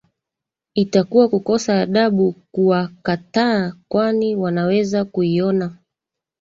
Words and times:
itakuwa 0.73 1.29
kukosa 1.29 1.81
adabu 1.81 2.31
kuwakataa 2.51 3.73
kwani 3.87 4.35
wanaweza 4.35 5.05
kuiona 5.05 5.77